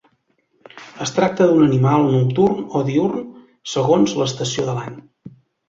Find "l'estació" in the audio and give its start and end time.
4.25-4.69